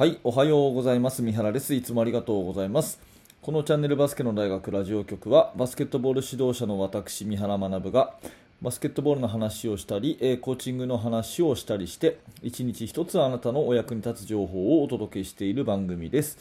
[0.00, 1.20] はい、おはようございます。
[1.20, 1.74] 三原です。
[1.74, 2.98] いつもありがとうございます。
[3.42, 8.14] このチャンネルバスケの大学ラジオ局は、バスケットボール指導者の私、三原学が、
[8.62, 16.38] バスケットボールの話をしたり、コーチングの話をしたりして、一日一つあなたのお役に立つ情報をお届けしている番組です。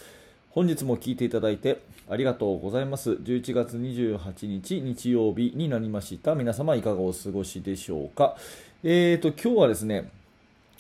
[0.52, 3.12] 本日も聞いていただいてありがとうございます。
[3.12, 6.34] 11月28日日曜日になりました。
[6.34, 8.38] 皆様いかがお過ごしでしょうか。
[8.86, 10.10] えーと、今日はですね、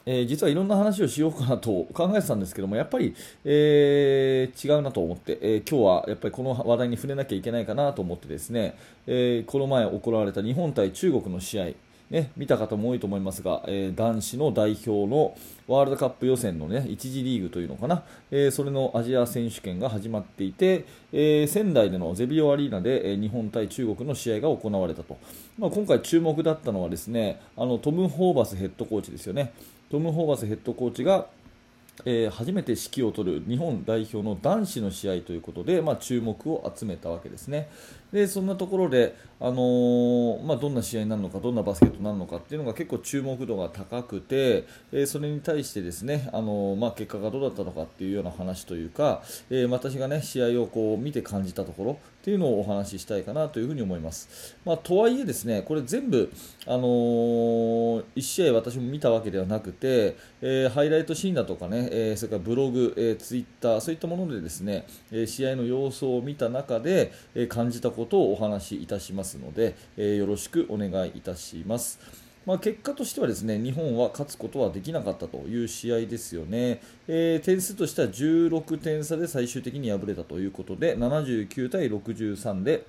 [0.05, 8.75] えー実はいろんな話をしようかなと考えてたんですけども、やっぱり、えー違うなと思って、えー今日はやっぱりこの話題に触れなきゃいけないかなと思ってですね、
[9.07, 11.65] えこの前行われた日本対中国の試合、
[12.09, 25.17] ね、見た方も多いと思いますが、え男子の代表のワールドカップ予選の、ね、1次リーグというのかな、えそれのアジア選手権が始まっていて、え仙台でのゼビオアリーナで、え日本対中国の試合が行われたと、
[25.59, 29.53] まあ、今回注目だったのはですねあのトム・ホーバスヘッドコーチですよね。
[29.89, 31.27] トム・ホーバスヘッドコーチが、
[32.05, 37.69] えー初めて指揮を執る日本代表の男子の試合ということで、まあ、注目を集めたわけですね。
[38.13, 54.57] でそんなところで、あのーまあ、どんな試合になるのかどんなバスケットになるのかっていうのが結構注目度が高くて、えーそれに対してですね、あのーまあ、結果がどうだったのかっていうような話というか、え私が、ね、試合をこう見て感じたところっていうのをお話ししたいかなというふうに思います。
[54.65, 56.31] まあ、とはいえですねこれ全部、
[56.65, 72.28] あの1試合私も見たわけではなくて、えーハイライトシーンだとかね、えーそれからブログ、えーツイッターそういったものでですね、えー試合の様子を見た中で、えー感じたことをお話しいたしますので、えーよろしくお願いいたします。
[72.49, 82.87] まあ、結果としてはですね日本は勝つことはできなかったという試合ですよね、えー点数としては16点差で最終的に敗れたということで79対63で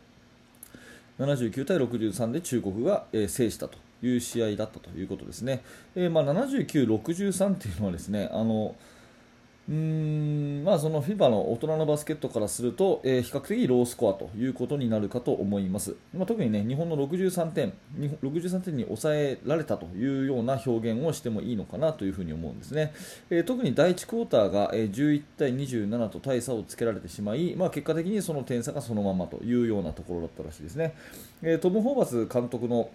[1.19, 5.63] 79対63で中国が、えー制したという試合だったということですね、
[5.95, 8.75] えーまあ、79、63というのはですねあの
[9.71, 22.93] うんまあ、その FIBA の大人のバスケットからすると、えー比較的ロースコアということになるかと思います、まあ、特に、ね、日本の63点63点に抑えられたというような表現をしてもいいのかなというふに思うんですね、
[23.31, 30.95] えー特に第1クォーターが、え11対27と大差をつけられてしまい、まあ、結果的にその点差がそのままというようなところだったらしいですね、
[31.43, 32.91] えートム・ホーバス監督の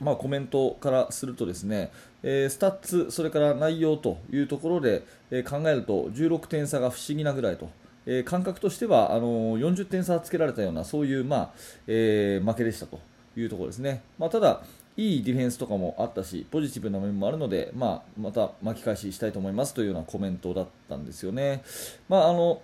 [0.00, 1.90] まあ、コメントからするとですね、
[2.22, 7.68] えースタッツ、それから内容というところで、えー考えると16点差が不思議なぐらいと、
[8.06, 11.50] えー感覚としてはあのー40点差つけられたようなそういう、まあ
[11.86, 13.00] えー負けでしたと
[13.36, 14.02] いうところですね。
[14.18, 14.62] まあ、ただ
[14.96, 21.62] いいディフェンスとかもあったし、ポジティブな面もあるので、まあ、また巻き返ししたいと思いますというようなコメントだったんですよね。
[22.08, 22.62] まあ、あの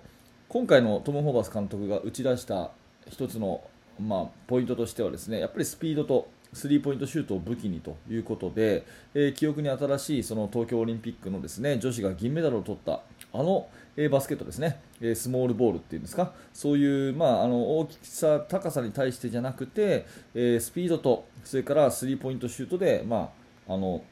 [0.48, 2.70] 今回のトム・ホーバス監督が打ち出した
[3.08, 3.62] 一つの、
[4.00, 13.00] まあ、ポイントとしてはですねやっぱりスピードとスリーポイントシュートを武器にということで、えー記憶に新しいその東京オリンピックのですね女子が銀メダルを取った
[13.32, 16.32] あの、えーバスケットですね、えースモールボールっていうんですか？
[16.52, 23.30] そういう、まあ、あの大きさ、高さに対してじゃなくて、えスピードとそれからスリーポイントシュートで、ま
[23.68, 24.02] あ、あの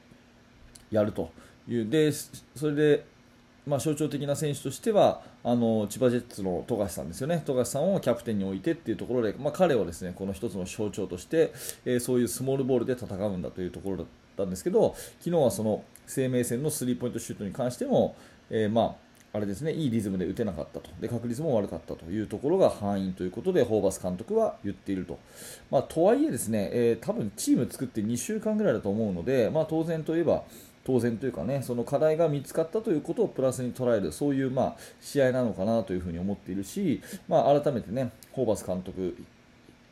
[0.90, 1.30] やると
[1.68, 1.88] いう。
[1.88, 2.36] でそ
[2.68, 3.12] れで
[3.64, 11.52] まあ、象徴的な選手としてはあの千葉ジェッツの富樫さんですよね、富樫さんをキャプテンに置いてっていうところで、まあ、彼をですねこの一つの象徴として、
[11.84, 18.16] えーそういうスモールボールで戦うんだというところだったんですけど、昨日はその生命線のスリーポイントシュートに関しても、
[18.50, 18.94] えーまあ、
[19.34, 20.90] あれですねいいリズムで打てなかったと。
[21.00, 25.18] で確率も悪かったというところが敗因ということでホーバス監督は言っていると、
[25.70, 30.44] まあ、とはいえですね、えー多分チーム作って2週間ぐらいだと思うので、まあ、当然といえば
[30.84, 39.16] 当然というかねその課題が見つかったということをプラスに捉えるそういうまあ試合なのかなというふうに思っているし、まあ、改めてねホーバス監督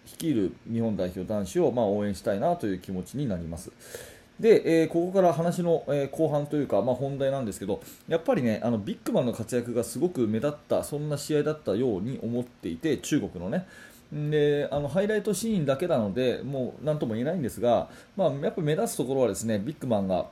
[0.06, 3.70] 率いる日本代表男子をま応援したいなという気持ちになります。
[4.40, 13.66] で、えーここから話の、え後半というか、まあ、本題なんですけど、やっぱりね、あのビッグマンの活躍がすごく目立った、そんな試合だったように思っていて、中国のね。
[14.12, 20.26] であのハイライトシーンだけなので、もう何とも言えないんですが、まあ、やっぱ目立つところはですねビッグマンが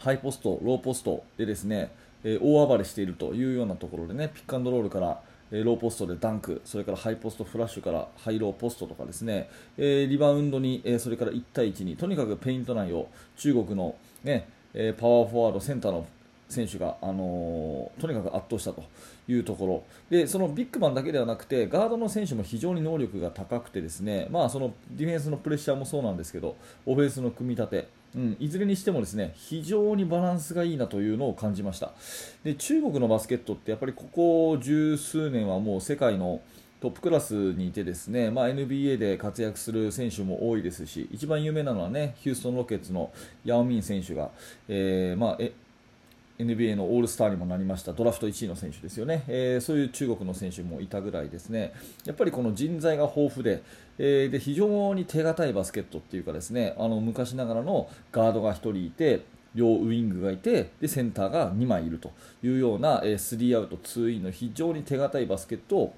[0.00, 1.90] ハイポスト、ローポストでですね、
[2.24, 5.20] えー大暴れしているというようなところでね、ピックアンドロールから、
[5.52, 13.94] えーローポストでダンク、それからハイポストフラッシュからハイローポストとかですね、えーリバウンドに、えそれから1対1に、とにかくペイント内を中国の、
[14.24, 16.06] ねえパワーフォワード、センターの
[16.48, 18.82] 選手が、あのーとにかく圧倒したと
[19.28, 19.84] いうところ。
[20.08, 31.92] でそのビッグマンだけではなくてガードの選手も非常に能力が高くてですね、まあ、そのディフェンスのプレッシャーもそうなんですけどオフェンスの組み立て、うん、いずれにしてもですね非常にバランスがいいなというのを感じました。
[32.42, 36.40] で中国のバスケットってやっぱりここ十数年はもう世界の
[36.80, 43.12] トップクラスにいてですね、まあ、NBA で活躍する選手も多いですし一番有名なのはねヒューストン・ロケッツの
[43.44, 44.30] ヤオミン選手が、
[44.66, 45.38] えーまあ、
[46.40, 51.72] NBA のオールスターにもなりましたドラフト1位の選手ですよね、えー、そういう中国の選手もいたぐらいですね。
[52.04, 53.62] やっぱりこの人材が豊富で,、
[53.98, 59.20] えー、で非常に手堅いバスケットっていうかですねあの昔ながらのガードが1人いて
[59.54, 65.94] 両ウイングがいてでセンターが2枚いるというような、えー、3アウト2インの非常に手堅いバスケットを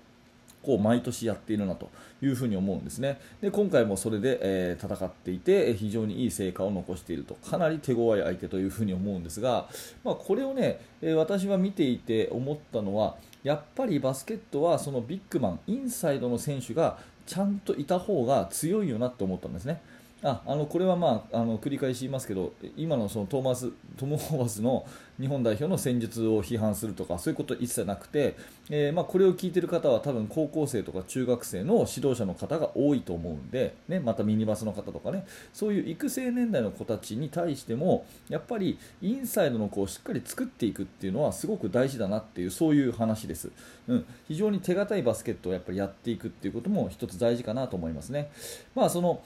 [0.63, 1.91] こう毎年やっているなと
[2.23, 3.21] いうふに思うんですね。
[3.41, 9.69] で今回もそれで、えー、戦っていて非常にいい成果を残しているとかなり手強い相手というふに思うんですが、
[10.05, 19.81] まあ、これをね、え私は見ていて思ったのはやっぱりバスケットはそのビッグマンインサイドの選手がちゃんといた方が強いよなと思ったんですね。
[20.25, 24.87] ああのこれは、まあ、あの繰り返し言いますけど今のそのトーマストム・ホーバスの
[25.21, 28.37] 日本代表の戦術を批判するとかそういうことは一切なくて、
[28.71, 35.27] えー、まあ、これを聞いている方は多分高校生とか中学生の指導者の方が多いと思うんで、ね、またミニバスの方とかね。
[35.53, 43.51] そういう育成年代の子たちに対してもやっぱりインサイドの子をしっかり作っていくっていうのはすごく大事だなっていうそういう話です、
[43.89, 48.31] うん、非常に手堅いバスケットをやっぱりやっていくっていうことも一つ大事かなと思いますね。
[48.75, 49.23] まあその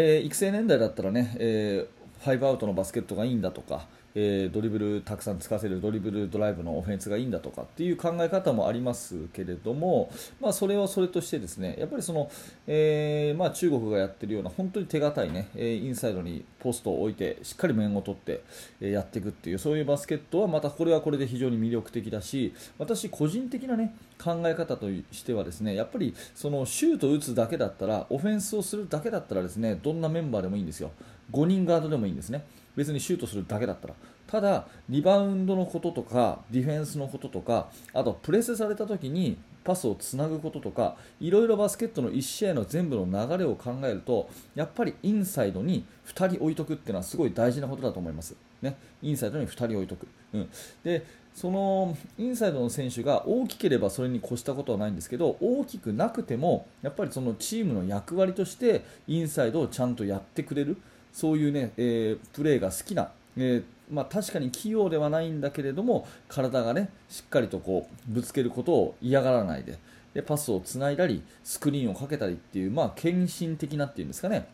[0.00, 12.30] えー、育成年代だったらね、えー、5アウトのバスケットがいいんだとか、えー、ドリブルたくさんつかせるドリブルドライブのオフェンスがいいんだとかっていう考え方もありますけれども、まあ、それはそれとしてですねやっぱりその、
[12.68, 18.44] えー、まあ、中国がやってるような本当に手堅いねインサイドにポストを置いてしっかり面を取って
[18.80, 30.90] やっていくっていうそういうバスケットはまたこれはこれで非常に魅力的だし私個人的なね考え方としてはですねやっぱりそのシュートを打つだけだったらオフェンスをするだけだったらですねどんなメンバーでもいいんですよ。
[31.32, 32.44] 5人ガードでもいいんですね。
[32.74, 33.94] 別にシュートするだけだったら。
[34.26, 48.36] ただ、リバウンドのこととかディフェンスのこととかあとプレスされた時にパスをつなぐこととかいろいろバスケットの1試合の全部の流れを考えるとやっぱりインサイドに2人置いとくっていうのはすごい大事なことだと思います。
[48.62, 50.48] ね、インサイドに2人置いとく、うん、
[50.82, 60.76] でそのインサイドの選手が大きければそれに越したことはないんですけど大きくなくてもやっぱりそのチームの役割としてインサイドをちゃんとやってくれる。
[61.12, 69.78] そういうね、えー、プレーが好きな、えーまあ、確かに器用ではないんだけれども体がねしっかりとこうぶつけることを嫌がらないで
[70.14, 74.48] でパスをつないだりスクリーンをかけたりっていう、まあ、献身的なっていうんですかね、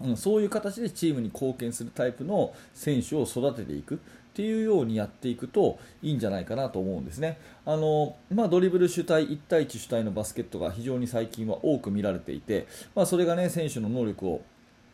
[0.00, 3.98] うん、そういう形でチームに貢献するタイプの選手を育てていくっ
[4.34, 7.38] ていうようにやっていくといいんじゃないかなと思うんですね。
[7.66, 14.42] あのまあ、ドリブル主体1対1主体のバスケットが非常に最近は多く見られていて、まあ、それが、ね、選手の能力を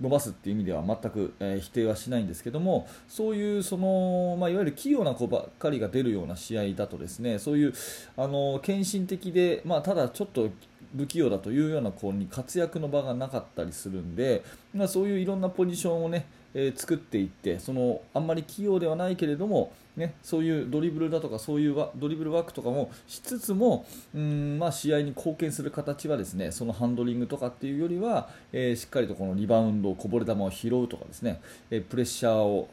[0.00, 7.74] 伸ばすっていう意味では全く、えー、否定はしないんですけどもそういうその、まあ、いわゆる器用な子ばっかりが出るような試合だとですねそういう
[8.16, 10.50] あの献身的で、まあ、ただちょっと
[10.96, 14.44] 不器用だというような子に活躍の場がなかったりするんで、
[14.74, 32.68] まあ、そういういろんなポジションをね、えー、作っていってそのあんまり器用ではないけれどもね、そういうドリブルだとかそういうドリブルワークとかもしつつもうん、まあ、試合に貢献する形はですねそのハンドリングとかっていうよりは、えー、しっかりとこのリバウンドをこぼれ球を拾うとかですね、えー、プレッシャーを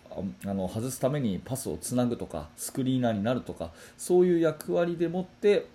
[0.46, 5.68] あの外すためにパスをつなぐとかスクリーナーになるとかそういう役割でもって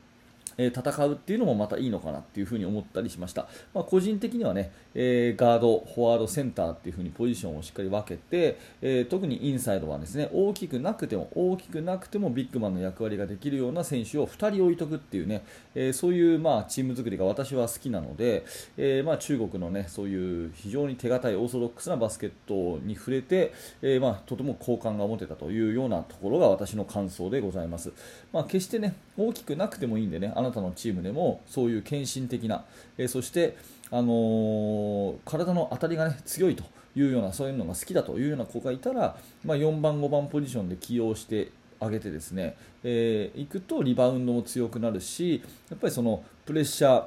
[0.59, 18.45] え戦うっていうのもまたいいのかなっていうふに思ったりしました、まあ、個人的にはね、えー、ガード、フォワード、センターっていう風にポジションをしっかり分けて、えー、特にインサイドはですね大きくなくても大きくなくてもビッグマンの役割ができるような選手を2人置いとくっていうね、えー、そういうまあチーム作りが私は好きなので、
[18.77, 23.53] えまあ、中国のねそういう非常に手堅いオーソドックスなバスケットに触れて、
[23.83, 27.93] えまあ、とても好感が持てたというようなところが私の感想でございます。
[28.33, 32.65] まあ、決してね大きくなくてもいいんでねあなたのチームでもそういう献身的な、
[32.99, 33.57] えそして、
[33.91, 36.65] あの、体の当たりが、ね、強いと
[36.97, 41.51] いうようなそういうのが好きだというような子がいたら、まあ、4番、5番ポジションで起用して
[41.81, 47.05] あげてですね、えー、いくとリバウンドも強くなるしやっぱりそのプレッシャー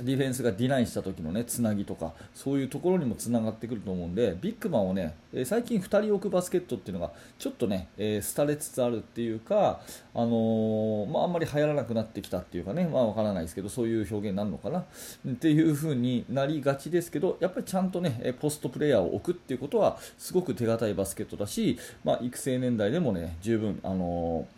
[0.00, 9.80] ディフェンスがディナイした時のねつなぎとかそういうところにもつながってくると思うんでビッグマンをね最近2人置くバスケットっていうのがちょっとね、えー、廃れつつあるっていうか、
[10.14, 24.55] あのー、まあ、んまり流行らなくなってきたっていうかね、まあ、わからないですけどそういう表現になるのかなっていう風になりがちですけどやっぱりちゃんとねポストプレーヤーを置くっていうことはすごく手堅いバスケットだし、まあ、育成年代でもね十分、あのー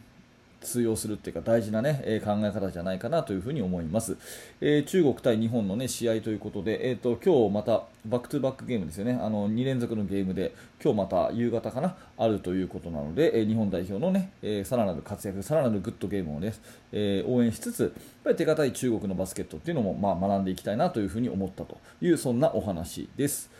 [0.69, 4.19] 通用するっていうか大事な、ね、え考え方じゃないかなというふに思います、
[4.61, 16.53] えー、中国対日本の、ね、試合ということで、えーと、今日またバックトゥバックゲームですよねあの2連続のゲームで今日また夕方かなあるということなので、えー、日本代表のね、えー、さらなる活躍さらなるグッドゲームをね、
[16.93, 17.91] え応援しつつやっ
[18.25, 23.51] ぱり手堅い中国のバスケットっていうのも、まあ、学んでいきたいなというふうに思ったというそんなお話です。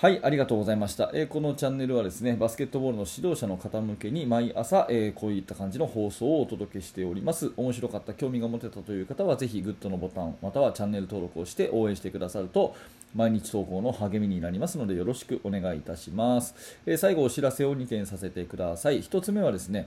[0.00, 7.52] はい、ありがとうございました、えー、このチャンネルはですねバスケットボールの指導者の方向けに毎朝、えー、こういった感じの放送をお届けしております。
[7.54, 12.74] 面白かった、興味が持てたという方はぜひグッドのボタンまたはチャンネル登録をして応援してくださると
[13.14, 16.54] 毎日投稿の励みになりますのでよろしくお願いいたします。
[16.86, 19.02] えー、最後お知らせを2点させてください。
[19.02, 19.86] 1つ目はですね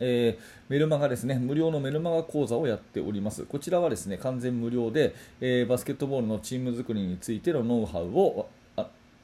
[0.00, 3.44] えー、メルマガですね、無料のメルマガ講座をやっております。
[3.44, 8.48] こちらはですね、完全無料で、えー、バスケットボールのチーム作りについてのノウハウを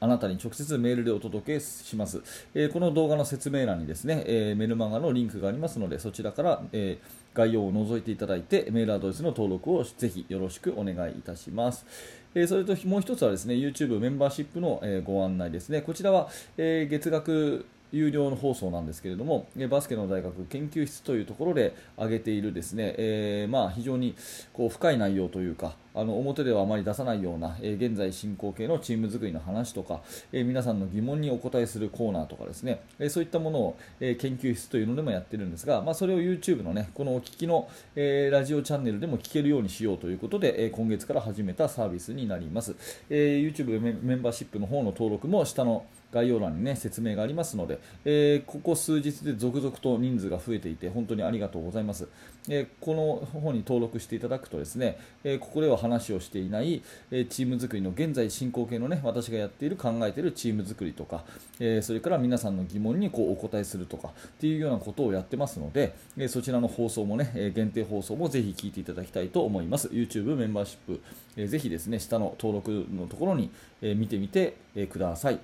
[0.05, 2.21] あなたに直接メールでお届けします、
[2.53, 11.87] えー、この動画の説明欄にですね、えー、メルマガのリンクがありますのでそちらから、えー、概要を覗いていただいてメールアドレスの登録をぜひよろしくお願いいたします、
[12.35, 15.81] えそれともう一つはですね YouTube メンバーシップの、えご案内ですね。
[15.81, 24.15] こちらは、え月額有料の放送なんですけれども、バスケの大学研究室というところで挙げているですね、えー、まあ、非常に
[24.53, 30.01] こう深い内容というか、あの表ではあまり出さないような、え、現在進行形のチーム作りの話とか、
[30.33, 42.75] え、皆さんの疑問にお答えするコーナーとかですね、えそういったものを、え研究室というのでもやってるんですが、まあ、それを YouTube のね、このお聞きの、えラジオチャンネルでも聞けるようにしようということで、え今月から始めたサービスになります。
[43.09, 45.85] え YouTube メンバーシップの方の登録も下の
[46.15, 52.07] 概要欄に、ね、説明がありますので、えー、ここ数日で続々と人数が増えていて本当にありがとうございます、
[52.47, 61.23] えー、この本に登録していただくとですね、えー、ここでは話をしていない、えチーム作りの現在進行形の、ね、私がやっている考えているチーム作りとか、
[61.59, 71.01] えそれから皆さんの疑問にこうお答えするとかっていうようなことをやってますので、えそちらの放送もねえ限定放送もぜひ聞いていただきたいと思います YouTube メンバーシップ、
[71.37, 73.51] えー、ぜひですね下の登録のところに、
[73.81, 75.39] え見てみて、えください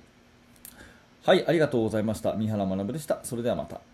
[1.24, 2.33] はい、ありがとうございました。
[2.33, 3.19] 三原学でした。
[3.24, 3.90] それではまた。